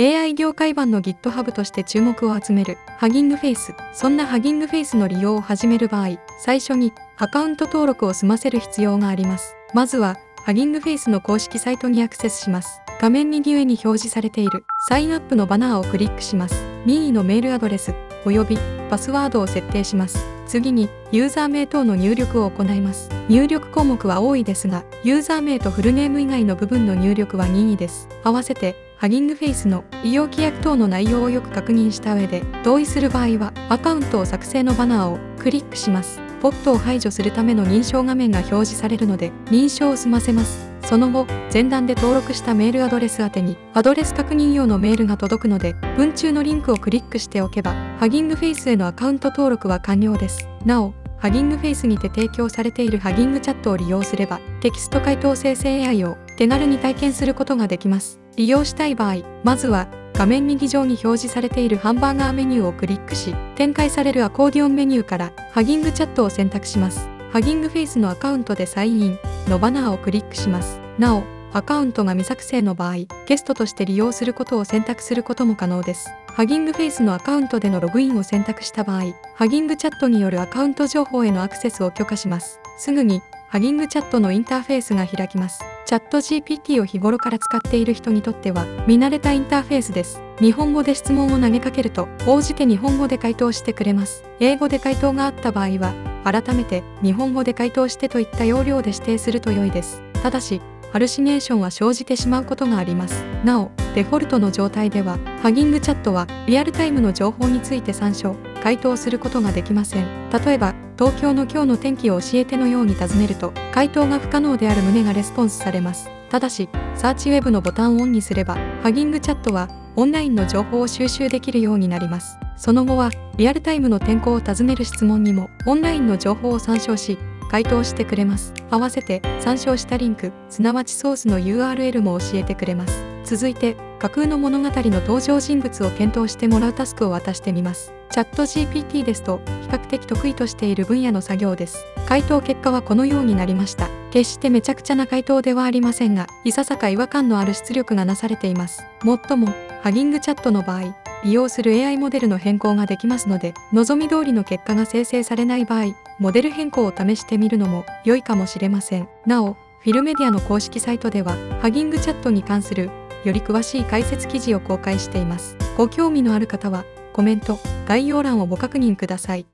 [0.00, 3.74] AI 業界版の GitHub として注目を集めるハギングフェイス。
[3.92, 9.56] そんなハギングフェイスの利用を始める場合、最初にアカウント登録を済ませる必要があります。
[9.74, 12.80] まずは、ハギングフェイスの公式サイトにアクセスします。
[13.00, 16.54] 画面右上に表示されているサインアップのバナーをクリックします。
[16.86, 17.92] 任意のメールアドレス
[18.24, 18.58] 及び
[18.88, 20.24] パスワードを設定します。
[20.46, 23.10] 次にユーザー名等の入力を行います。
[23.28, 28.08] 入力項目は多いですが、ユーザー名とフルネーム以外の部分の入力は任意です。
[28.22, 36.20] 合わせて、ハギングフェイスの利用規約等の内容をよく確認した上で、同意する場合は、アカウントを作成のバナーをクリックします。
[36.42, 40.68] ポットを排除するための認証画面が表示されるので、認証を済ませます。
[40.82, 50.48] その後、前段で登録したメールアドレス宛てに、アドレス確認用のメールが届くので、文中のリンクをクリックしておけば、 Hugging Face へのアカウント登録は完了です。
[50.64, 58.20] なお、 Hugging Face にて提供されている HuggingChat を利用すれば、テキスト回答生成 AI を手軽に体験することができます。
[58.36, 67.08] 利用したい場合、まずは画面右上に表示されているハンバーガーメニューをクリックし、展開されるアコーディオンメニューから HuggingChat を選択します。
[67.32, 70.80] Hugging Face のアカウントでサインインのバナーをクリックします。
[70.98, 71.22] なお、
[71.58, 76.08] アカウントが未作成の場合、ゲストとして利用することを選択することも可能です。
[76.28, 82.60] ハギングフェイスのアカウントでのログインを選択した場合、ハギングチャットによるアカウント情報へのアクセスを許可します。
[82.78, 85.64] すぐに、ハギングチャットのインターフェースが開きます。
[85.84, 90.20] チャット GPT を日頃から使っている人にとっては、見慣れたインターフェースです。
[90.38, 94.22] 日本語で質問を投げかけると、応じて日本語で回答してくれます。
[94.38, 100.00] 英語で回答があった場合は、改めて日本語で回答してといった要領で指定すると良いです。
[100.22, 103.22] ただし、ハルシネーションは生じてしまうことがあります。
[103.44, 110.06] なお、デフォルトの状態では、ハギングチャットはリアルタイムの情報について参照、回答することができません。
[110.30, 116.10] 例えば、東京の今日の天気を教えてのように尋ねると、回答が不可能である旨がレスポンスされます。
[116.30, 122.38] ただし、サーチウェブのボタンをオンにすれば、ハギングチャットはオンラインの情報を収集できるようになります。
[122.56, 128.52] その後は、リアルタイムの天候を尋ねる質問にも、オンラインの情報を参照し、回答してくれます。
[128.70, 133.04] 合わせて参照したリンク、すなわちソースの URL も教えてくれます。
[133.24, 137.92] 続いて、架空の物語の登場人物を検討してもらうタスクを渡してみます。
[138.10, 141.84] チャット GPT ですと、比較的得意としている分野の作業です。
[142.06, 143.90] 回答結果はこのようになりました。
[144.10, 148.82] 決してめちゃくちゃな回答ではありませんが、いささか違和感のある出力がなされています。
[149.02, 149.48] もっとも、
[149.82, 150.94] ハギングチャットの場合、
[151.24, 159.08] 利用する AI モデルの変更ができますので、望み通りの結果が生成されない場合、モデル変更を試してみるのも良いかもしれません。
[159.26, 162.90] なお、フィルメディアの公式サイトでは、ハギングチャットに関する
[163.24, 165.56] より詳しい解説記事を公開しています。
[165.76, 169.46] ご興味のある方は、コメント、概要欄をご確認ください。